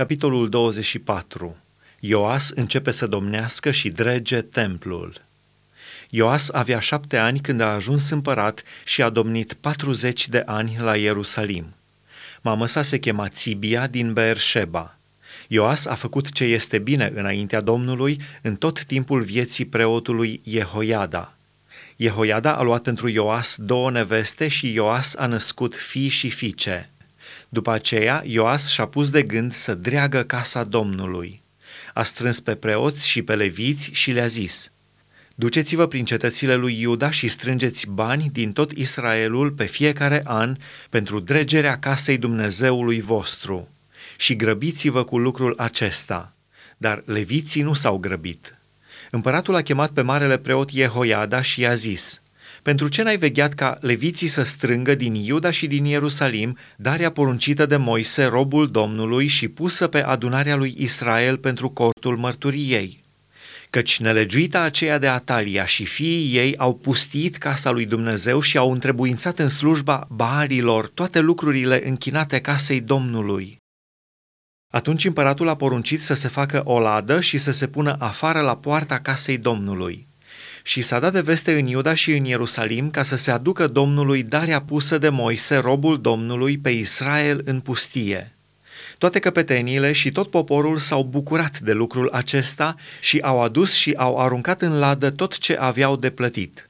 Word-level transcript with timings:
Capitolul 0.00 0.48
24. 0.48 1.56
Ioas 2.00 2.50
începe 2.50 2.90
să 2.90 3.06
domnească 3.06 3.70
și 3.70 3.88
drege 3.88 4.40
templul. 4.40 5.22
Ioas 6.10 6.48
avea 6.48 6.78
șapte 6.78 7.16
ani 7.16 7.40
când 7.40 7.60
a 7.60 7.66
ajuns 7.66 8.10
împărat 8.10 8.62
și 8.84 9.02
a 9.02 9.10
domnit 9.10 9.52
40 9.52 10.28
de 10.28 10.42
ani 10.46 10.76
la 10.80 10.96
Ierusalim. 10.96 11.74
Mama 12.40 12.66
sa 12.66 12.82
se 12.82 12.98
chema 12.98 13.28
Țibia 13.28 13.86
din 13.86 14.12
Beersheba. 14.12 14.98
Ioas 15.48 15.86
a 15.86 15.94
făcut 15.94 16.32
ce 16.32 16.44
este 16.44 16.78
bine 16.78 17.12
înaintea 17.14 17.60
Domnului 17.60 18.20
în 18.42 18.56
tot 18.56 18.84
timpul 18.84 19.22
vieții 19.22 19.64
preotului 19.64 20.40
Jehoiada. 20.44 21.34
Jehoiada 21.96 22.56
a 22.56 22.62
luat 22.62 22.82
pentru 22.82 23.08
Ioas 23.08 23.56
două 23.58 23.90
neveste 23.90 24.48
și 24.48 24.72
Ioas 24.72 25.14
a 25.14 25.26
născut 25.26 25.76
fii 25.76 26.08
și 26.08 26.30
fiice. 26.30 26.90
După 27.52 27.70
aceea, 27.70 28.22
Ioas 28.26 28.68
și-a 28.68 28.86
pus 28.86 29.10
de 29.10 29.22
gând 29.22 29.52
să 29.52 29.74
dreagă 29.74 30.22
casa 30.22 30.64
Domnului. 30.64 31.42
A 31.94 32.02
strâns 32.02 32.40
pe 32.40 32.54
preoți 32.54 33.08
și 33.08 33.22
pe 33.22 33.34
leviți 33.34 33.90
și 33.92 34.10
le-a 34.10 34.26
zis, 34.26 34.72
Duceți-vă 35.34 35.86
prin 35.86 36.04
cetățile 36.04 36.54
lui 36.54 36.80
Iuda 36.80 37.10
și 37.10 37.28
strângeți 37.28 37.88
bani 37.88 38.30
din 38.32 38.52
tot 38.52 38.70
Israelul 38.70 39.50
pe 39.50 39.64
fiecare 39.64 40.22
an 40.24 40.56
pentru 40.90 41.20
dregerea 41.20 41.78
casei 41.78 42.18
Dumnezeului 42.18 43.00
vostru 43.00 43.68
și 44.16 44.36
grăbiți-vă 44.36 45.04
cu 45.04 45.18
lucrul 45.18 45.54
acesta. 45.58 46.34
Dar 46.76 47.02
leviții 47.06 47.62
nu 47.62 47.74
s-au 47.74 47.98
grăbit. 47.98 48.58
Împăratul 49.10 49.54
a 49.54 49.62
chemat 49.62 49.90
pe 49.90 50.02
marele 50.02 50.38
preot 50.38 50.70
Jehoiada 50.70 51.40
și 51.40 51.60
i-a 51.60 51.74
zis, 51.74 52.22
pentru 52.62 52.88
ce 52.88 53.02
n-ai 53.02 53.16
vegheat 53.16 53.52
ca 53.52 53.78
leviții 53.80 54.28
să 54.28 54.42
strângă 54.42 54.94
din 54.94 55.14
Iuda 55.14 55.50
și 55.50 55.66
din 55.66 55.84
Ierusalim 55.84 56.56
darea 56.76 57.10
poruncită 57.10 57.66
de 57.66 57.76
Moise, 57.76 58.24
robul 58.24 58.70
Domnului, 58.70 59.26
și 59.26 59.48
pusă 59.48 59.86
pe 59.86 60.02
adunarea 60.02 60.56
lui 60.56 60.74
Israel 60.78 61.36
pentru 61.36 61.68
cortul 61.70 62.16
mărturiei? 62.16 63.02
Căci 63.70 64.00
nelegiuita 64.00 64.60
aceea 64.60 64.98
de 64.98 65.06
Atalia 65.06 65.64
și 65.64 65.84
fiii 65.84 66.36
ei 66.36 66.56
au 66.56 66.74
pustit 66.74 67.36
casa 67.36 67.70
lui 67.70 67.86
Dumnezeu 67.86 68.40
și 68.40 68.56
au 68.56 68.70
întrebuințat 68.70 69.38
în 69.38 69.48
slujba 69.48 70.06
Baalilor 70.10 70.88
toate 70.88 71.20
lucrurile 71.20 71.88
închinate 71.88 72.40
casei 72.40 72.80
Domnului. 72.80 73.56
Atunci 74.72 75.04
împăratul 75.04 75.48
a 75.48 75.56
poruncit 75.56 76.00
să 76.00 76.14
se 76.14 76.28
facă 76.28 76.62
o 76.64 76.80
ladă 76.80 77.20
și 77.20 77.38
să 77.38 77.50
se 77.50 77.66
pună 77.66 77.96
afară 77.98 78.40
la 78.40 78.56
poarta 78.56 78.98
casei 78.98 79.38
Domnului. 79.38 80.09
Și 80.62 80.82
s-a 80.82 80.98
dat 80.98 81.12
de 81.12 81.20
veste 81.20 81.58
în 81.58 81.66
Iuda 81.66 81.94
și 81.94 82.12
în 82.12 82.24
Ierusalim 82.24 82.90
ca 82.90 83.02
să 83.02 83.16
se 83.16 83.30
aducă 83.30 83.66
Domnului 83.66 84.22
darea 84.22 84.60
pusă 84.60 84.98
de 84.98 85.08
Moise, 85.08 85.56
robul 85.56 86.00
Domnului, 86.00 86.58
pe 86.58 86.70
Israel 86.70 87.42
în 87.44 87.60
pustie. 87.60 88.34
Toate 88.98 89.18
căpeteniile 89.18 89.92
și 89.92 90.10
tot 90.10 90.30
poporul 90.30 90.78
s-au 90.78 91.02
bucurat 91.02 91.58
de 91.58 91.72
lucrul 91.72 92.08
acesta 92.12 92.74
și 93.00 93.18
au 93.18 93.42
adus 93.42 93.72
și 93.74 93.94
au 93.96 94.18
aruncat 94.18 94.62
în 94.62 94.78
ladă 94.78 95.10
tot 95.10 95.38
ce 95.38 95.56
aveau 95.60 95.96
de 95.96 96.10
plătit. 96.10 96.68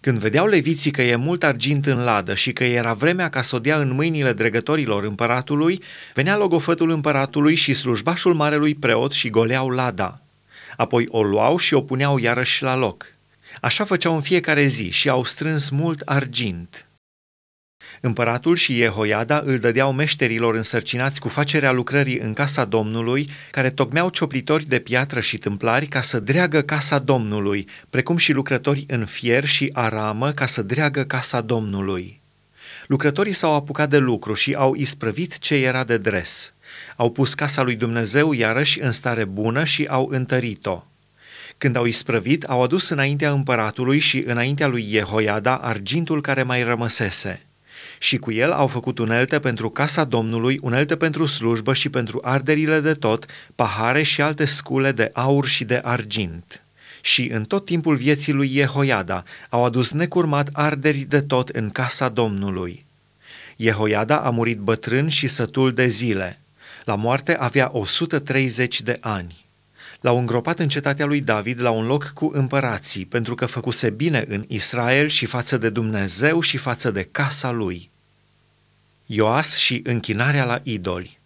Când 0.00 0.18
vedeau 0.18 0.46
leviții 0.46 0.90
că 0.90 1.02
e 1.02 1.16
mult 1.16 1.42
argint 1.42 1.86
în 1.86 2.04
ladă 2.04 2.34
și 2.34 2.52
că 2.52 2.64
era 2.64 2.92
vremea 2.92 3.28
ca 3.28 3.42
să 3.42 3.56
o 3.56 3.58
dea 3.58 3.78
în 3.78 3.92
mâinile 3.94 4.32
dregătorilor 4.32 5.04
împăratului, 5.04 5.82
venea 6.14 6.36
logofătul 6.36 6.90
împăratului 6.90 7.54
și 7.54 7.74
slujbașul 7.74 8.34
marelui 8.34 8.74
preot 8.74 9.12
și 9.12 9.30
goleau 9.30 9.70
lada. 9.70 10.20
Apoi 10.76 11.06
o 11.10 11.22
luau 11.22 11.56
și 11.56 11.74
o 11.74 11.80
puneau 11.80 12.18
iarăși 12.18 12.62
la 12.62 12.76
loc. 12.76 13.06
Așa 13.60 13.84
făceau 13.84 14.14
în 14.14 14.20
fiecare 14.20 14.66
zi 14.66 14.90
și 14.90 15.08
au 15.08 15.24
strâns 15.24 15.68
mult 15.68 16.00
argint. 16.00 16.88
Împăratul 18.00 18.56
și 18.56 18.76
Jehoiada 18.76 19.42
îl 19.44 19.58
dădeau 19.58 19.92
meșterilor 19.92 20.54
însărcinați 20.54 21.20
cu 21.20 21.28
facerea 21.28 21.72
lucrării 21.72 22.18
în 22.18 22.32
casa 22.32 22.64
Domnului, 22.64 23.30
care 23.50 23.70
tocmeau 23.70 24.08
cioplitori 24.08 24.64
de 24.64 24.78
piatră 24.78 25.20
și 25.20 25.38
tâmplari 25.38 25.86
ca 25.86 26.00
să 26.00 26.20
dreagă 26.20 26.62
casa 26.62 26.98
Domnului, 26.98 27.68
precum 27.90 28.16
și 28.16 28.32
lucrători 28.32 28.84
în 28.88 29.04
fier 29.04 29.44
și 29.44 29.70
aramă 29.72 30.32
ca 30.32 30.46
să 30.46 30.62
dreagă 30.62 31.04
casa 31.04 31.40
Domnului. 31.40 32.20
Lucrătorii 32.86 33.32
s-au 33.32 33.54
apucat 33.54 33.88
de 33.88 33.98
lucru 33.98 34.34
și 34.34 34.54
au 34.54 34.74
isprăvit 34.74 35.38
ce 35.38 35.54
era 35.54 35.84
de 35.84 35.98
dres. 35.98 36.54
Au 36.96 37.10
pus 37.10 37.34
casa 37.34 37.62
lui 37.62 37.74
Dumnezeu 37.74 38.32
iarăși 38.32 38.80
în 38.80 38.92
stare 38.92 39.24
bună 39.24 39.64
și 39.64 39.86
au 39.86 40.08
întărit-o. 40.10 40.82
Când 41.58 41.76
au 41.76 41.84
isprăvit, 41.84 42.44
au 42.44 42.62
adus 42.62 42.88
înaintea 42.88 43.30
împăratului 43.30 43.98
și 43.98 44.22
înaintea 44.26 44.66
lui 44.66 44.82
Jehoiada 44.90 45.56
argintul 45.56 46.20
care 46.20 46.42
mai 46.42 46.62
rămăsese– 46.62 47.42
și 47.98 48.16
cu 48.16 48.32
el 48.32 48.52
au 48.52 48.66
făcut 48.66 48.98
unelte 48.98 49.38
pentru 49.38 49.70
casa 49.70 50.04
Domnului, 50.04 50.58
unelte 50.62 50.96
pentru 50.96 51.26
slujbă 51.26 51.72
și 51.72 51.88
pentru 51.88 52.20
arderile 52.22 52.80
de 52.80 52.94
tot, 52.94 53.26
pahare 53.54 54.02
și 54.02 54.22
alte 54.22 54.44
scule 54.44 54.92
de 54.92 55.10
aur 55.12 55.46
și 55.46 55.64
de 55.64 55.80
argint. 55.84 56.62
Și 57.00 57.28
în 57.32 57.44
tot 57.44 57.64
timpul 57.64 57.96
vieții 57.96 58.32
lui 58.32 58.48
Jehoiada 58.48 59.24
au 59.48 59.64
adus 59.64 59.90
necurmat 59.90 60.48
arderi 60.52 60.98
de 60.98 61.20
tot 61.20 61.48
în 61.48 61.70
casa 61.70 62.08
Domnului. 62.08 62.86
Jehoiada 63.56 64.16
a 64.16 64.30
murit 64.30 64.58
bătrân 64.58 65.08
și 65.08 65.26
sătul 65.26 65.72
de 65.72 65.86
zile. 65.86 66.40
La 66.84 66.94
moarte 66.94 67.36
avea 67.36 67.68
130 67.72 68.82
de 68.82 68.98
ani. 69.00 69.46
L-au 70.00 70.18
îngropat 70.18 70.58
în 70.58 70.68
cetatea 70.68 71.06
lui 71.06 71.20
David 71.20 71.60
la 71.60 71.70
un 71.70 71.86
loc 71.86 72.10
cu 72.14 72.30
împărații, 72.34 73.04
pentru 73.04 73.34
că 73.34 73.46
făcuse 73.46 73.90
bine 73.90 74.24
în 74.28 74.44
Israel 74.48 75.08
și 75.08 75.26
față 75.26 75.56
de 75.56 75.68
Dumnezeu 75.68 76.40
și 76.40 76.56
față 76.56 76.90
de 76.90 77.08
casa 77.10 77.50
lui. 77.50 77.90
Ioas 79.06 79.56
și 79.56 79.80
închinarea 79.84 80.44
la 80.44 80.60
idoli. 80.62 81.18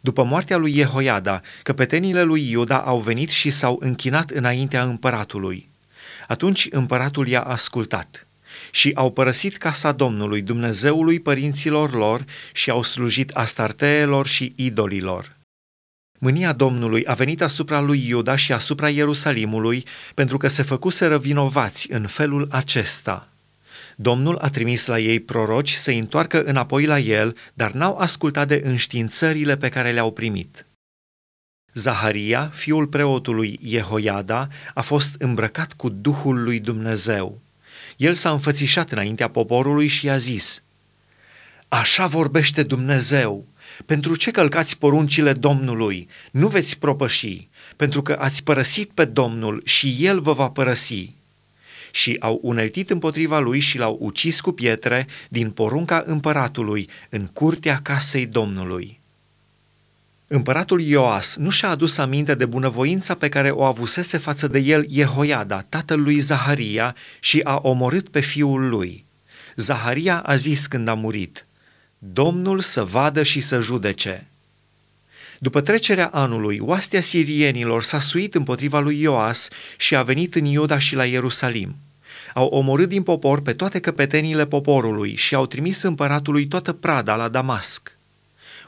După 0.00 0.22
moartea 0.22 0.56
lui 0.56 0.72
Jehoiada, 0.72 1.42
căpetenile 1.62 2.22
lui 2.22 2.50
Iuda 2.50 2.80
au 2.80 2.98
venit 2.98 3.30
și 3.30 3.50
s-au 3.50 3.78
închinat 3.80 4.30
înaintea 4.30 4.82
împăratului. 4.82 5.68
Atunci 6.28 6.68
împăratul 6.70 7.28
i-a 7.28 7.40
ascultat 7.40 8.26
și 8.70 8.92
au 8.94 9.10
părăsit 9.10 9.56
casa 9.56 9.92
Domnului, 9.92 10.42
Dumnezeului 10.42 11.20
părinților 11.20 11.94
lor 11.94 12.24
și 12.52 12.70
au 12.70 12.82
slujit 12.82 13.30
astarteelor 13.30 14.26
și 14.26 14.52
idolilor. 14.56 15.38
Mânia 16.22 16.52
Domnului 16.52 17.04
a 17.06 17.14
venit 17.14 17.42
asupra 17.42 17.80
lui 17.80 18.08
Iuda 18.08 18.36
și 18.36 18.52
asupra 18.52 18.88
Ierusalimului 18.88 19.84
pentru 20.14 20.36
că 20.36 20.48
se 20.48 20.62
făcuseră 20.62 21.18
vinovați 21.18 21.92
în 21.92 22.06
felul 22.06 22.48
acesta. 22.50 23.28
Domnul 23.96 24.36
a 24.36 24.48
trimis 24.48 24.86
la 24.86 24.98
ei 24.98 25.20
proroci 25.20 25.72
să-i 25.72 25.98
întoarcă 25.98 26.42
înapoi 26.42 26.86
la 26.86 26.98
el, 26.98 27.36
dar 27.54 27.72
n-au 27.72 27.96
ascultat 27.96 28.48
de 28.48 28.60
înștiințările 28.64 29.56
pe 29.56 29.68
care 29.68 29.92
le-au 29.92 30.12
primit. 30.12 30.66
Zaharia, 31.74 32.50
fiul 32.54 32.86
preotului 32.86 33.60
Jehoiada, 33.62 34.48
a 34.74 34.80
fost 34.80 35.14
îmbrăcat 35.18 35.72
cu 35.72 35.88
Duhul 35.88 36.42
lui 36.42 36.60
Dumnezeu. 36.60 37.40
El 37.96 38.14
s-a 38.14 38.30
înfățișat 38.30 38.90
înaintea 38.90 39.28
poporului 39.28 39.86
și 39.86 40.10
a 40.10 40.16
zis, 40.16 40.62
Așa 41.68 42.06
vorbește 42.06 42.62
Dumnezeu, 42.62 43.46
pentru 43.86 44.16
ce 44.16 44.30
călcați 44.30 44.78
poruncile 44.78 45.32
Domnului? 45.32 46.08
Nu 46.30 46.48
veți 46.48 46.78
propăși, 46.78 47.48
pentru 47.76 48.02
că 48.02 48.16
ați 48.18 48.42
părăsit 48.42 48.90
pe 48.94 49.04
Domnul 49.04 49.62
și 49.64 49.96
El 50.00 50.20
vă 50.20 50.32
va 50.32 50.48
părăsi. 50.48 51.10
Și 51.90 52.16
au 52.20 52.38
uneltit 52.42 52.90
împotriva 52.90 53.38
lui 53.38 53.58
și 53.58 53.78
l-au 53.78 53.96
ucis 54.00 54.40
cu 54.40 54.52
pietre 54.52 55.06
din 55.28 55.50
porunca 55.50 56.02
împăratului 56.06 56.88
în 57.08 57.26
curtea 57.26 57.80
casei 57.82 58.26
Domnului. 58.26 58.98
Împăratul 60.26 60.80
Ioas 60.80 61.36
nu 61.36 61.50
și-a 61.50 61.68
adus 61.68 61.98
aminte 61.98 62.34
de 62.34 62.46
bunăvoința 62.46 63.14
pe 63.14 63.28
care 63.28 63.50
o 63.50 63.62
avusese 63.62 64.18
față 64.18 64.48
de 64.48 64.58
el 64.58 64.86
Jehoiada, 64.90 65.64
tatăl 65.68 66.00
lui 66.00 66.18
Zaharia, 66.18 66.96
și 67.20 67.40
a 67.44 67.58
omorât 67.62 68.08
pe 68.08 68.20
fiul 68.20 68.68
lui. 68.68 69.04
Zaharia 69.56 70.18
a 70.18 70.36
zis 70.36 70.66
când 70.66 70.88
a 70.88 70.94
murit– 70.94 71.44
Domnul 72.02 72.60
să 72.60 72.84
vadă 72.84 73.22
și 73.22 73.40
să 73.40 73.60
judece. 73.60 74.26
După 75.38 75.60
trecerea 75.60 76.08
anului, 76.12 76.58
oastea 76.58 77.00
sirienilor 77.00 77.82
s-a 77.82 78.00
suit 78.00 78.34
împotriva 78.34 78.80
lui 78.80 79.00
Ioas 79.00 79.48
și 79.76 79.96
a 79.96 80.02
venit 80.02 80.34
în 80.34 80.44
Iuda 80.44 80.78
și 80.78 80.94
la 80.94 81.04
Ierusalim. 81.04 81.76
Au 82.34 82.46
omorât 82.46 82.88
din 82.88 83.02
popor 83.02 83.40
pe 83.40 83.52
toate 83.52 83.80
căpetenile 83.80 84.46
poporului 84.46 85.14
și 85.14 85.34
au 85.34 85.46
trimis 85.46 85.82
împăratului 85.82 86.46
toată 86.46 86.72
prada 86.72 87.16
la 87.16 87.28
Damasc. 87.28 87.96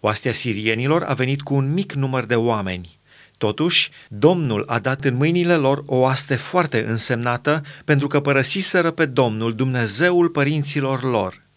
Oastea 0.00 0.32
sirienilor 0.32 1.02
a 1.02 1.14
venit 1.14 1.40
cu 1.40 1.54
un 1.54 1.72
mic 1.72 1.92
număr 1.92 2.24
de 2.24 2.36
oameni. 2.36 2.98
Totuși, 3.38 3.90
Domnul 4.08 4.64
a 4.66 4.78
dat 4.78 5.04
în 5.04 5.14
mâinile 5.14 5.56
lor 5.56 5.82
o 5.86 5.96
oaste 5.96 6.34
foarte 6.34 6.84
însemnată 6.86 7.62
pentru 7.84 8.06
că 8.06 8.20
părăsiseră 8.20 8.90
pe 8.90 9.06
Domnul, 9.06 9.54
Dumnezeul 9.54 10.28
părinților 10.28 11.02
lor– 11.02 11.40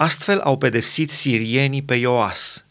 Astfel 0.00 0.38
au 0.38 0.58
pedepsit 0.58 1.10
sirienii 1.10 1.82
pe 1.82 1.94
Ioas. 1.94 2.64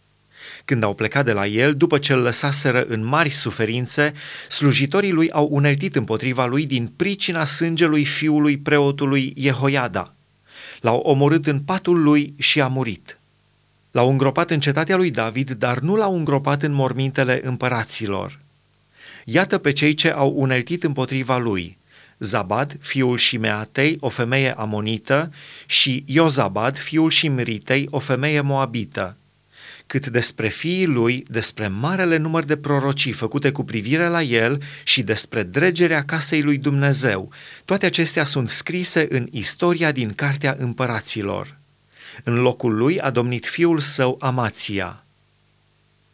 Când 0.65 0.83
au 0.83 0.93
plecat 0.93 1.25
de 1.25 1.31
la 1.31 1.47
el, 1.47 1.75
după 1.75 1.97
ce 1.97 2.13
îl 2.13 2.19
lăsaseră 2.19 2.85
în 2.87 3.05
mari 3.05 3.29
suferințe, 3.29 4.13
slujitorii 4.47 5.11
lui 5.11 5.31
au 5.31 5.47
uneltit 5.51 5.95
împotriva 5.95 6.45
lui 6.45 6.65
din 6.65 6.91
pricina 6.95 7.45
sângelui 7.45 8.05
fiului 8.05 8.57
preotului 8.57 9.33
Jehoiada. 9.37 10.13
L-au 10.81 10.97
omorât 10.97 11.47
în 11.47 11.59
patul 11.59 12.03
lui 12.03 12.33
și 12.37 12.61
a 12.61 12.67
murit. 12.67 13.19
L-au 13.91 14.09
îngropat 14.09 14.51
în 14.51 14.59
cetatea 14.59 14.95
lui 14.95 15.11
David, 15.11 15.51
dar 15.51 15.79
nu 15.79 15.95
l-au 15.95 16.17
îngropat 16.17 16.61
în 16.61 16.71
mormintele 16.71 17.39
împăraților. 17.43 18.39
Iată 19.25 19.57
pe 19.57 19.71
cei 19.71 19.93
ce 19.93 20.11
au 20.11 20.33
uneltit 20.35 20.83
împotriva 20.83 21.37
lui. 21.37 21.77
Zabad, 22.19 22.77
fiul 22.79 23.17
Shimeatei, 23.17 23.97
o 23.99 24.09
femeie 24.09 24.53
amonită, 24.57 25.31
și 25.65 26.03
Iozabad, 26.07 26.77
fiul 26.77 27.11
Shimritei, 27.11 27.87
o 27.89 27.99
femeie 27.99 28.41
moabită. 28.41 29.17
Cât 29.87 30.07
despre 30.07 30.47
fiii 30.47 30.85
lui, 30.85 31.23
despre 31.27 31.67
marele 31.67 32.17
număr 32.17 32.43
de 32.43 32.57
prorocii 32.57 33.11
făcute 33.11 33.51
cu 33.51 33.63
privire 33.63 34.07
la 34.07 34.21
el 34.21 34.61
și 34.83 35.03
despre 35.03 35.43
dregerea 35.43 36.03
casei 36.03 36.41
lui 36.41 36.57
Dumnezeu, 36.57 37.31
toate 37.65 37.85
acestea 37.85 38.23
sunt 38.23 38.49
scrise 38.49 39.07
în 39.09 39.27
istoria 39.31 39.91
din 39.91 40.13
Cartea 40.13 40.55
Împăraților. 40.59 41.57
În 42.23 42.41
locul 42.41 42.75
lui 42.75 42.99
a 42.99 43.09
domnit 43.09 43.45
fiul 43.45 43.79
său 43.79 44.17
Amația. 44.21 45.03